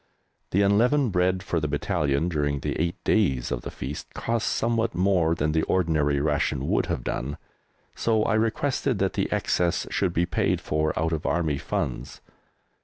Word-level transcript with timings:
The 0.49 0.63
unleavened 0.63 1.11
bread 1.11 1.43
for 1.43 1.59
the 1.59 1.67
battalion, 1.67 2.27
during 2.27 2.61
the 2.61 2.75
eight 2.81 2.95
days 3.03 3.51
of 3.51 3.61
the 3.61 3.69
Feast, 3.69 4.11
cost 4.15 4.47
somewhat 4.47 4.95
more 4.95 5.35
than 5.35 5.51
the 5.51 5.61
ordinary 5.65 6.19
ration 6.19 6.67
would 6.69 6.87
have 6.87 7.03
done, 7.03 7.37
so 7.93 8.23
I 8.23 8.33
requested 8.33 8.97
that 8.97 9.13
the 9.13 9.31
excess 9.31 9.85
should 9.91 10.11
be 10.13 10.25
paid 10.25 10.59
for 10.59 10.91
out 10.99 11.13
of 11.13 11.27
Army 11.27 11.59
Funds. 11.59 12.19